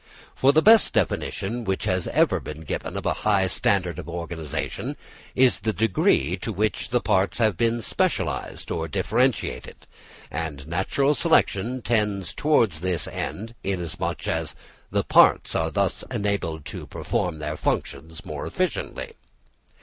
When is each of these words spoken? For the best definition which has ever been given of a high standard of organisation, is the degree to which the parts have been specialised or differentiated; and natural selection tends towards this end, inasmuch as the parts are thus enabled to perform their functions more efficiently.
For 0.33 0.51
the 0.51 0.63
best 0.63 0.93
definition 0.93 1.63
which 1.63 1.83
has 1.85 2.07
ever 2.07 2.39
been 2.39 2.61
given 2.61 2.97
of 2.97 3.05
a 3.05 3.13
high 3.21 3.45
standard 3.45 3.99
of 3.99 4.09
organisation, 4.09 4.97
is 5.35 5.59
the 5.59 5.73
degree 5.73 6.37
to 6.37 6.51
which 6.51 6.89
the 6.89 7.01
parts 7.01 7.37
have 7.37 7.55
been 7.55 7.83
specialised 7.83 8.71
or 8.71 8.87
differentiated; 8.87 9.85
and 10.31 10.65
natural 10.65 11.13
selection 11.13 11.83
tends 11.83 12.33
towards 12.33 12.79
this 12.79 13.07
end, 13.09 13.53
inasmuch 13.63 14.27
as 14.27 14.55
the 14.89 15.03
parts 15.03 15.53
are 15.53 15.69
thus 15.69 16.03
enabled 16.09 16.65
to 16.65 16.87
perform 16.87 17.37
their 17.37 17.55
functions 17.55 18.25
more 18.25 18.47
efficiently. 18.47 19.13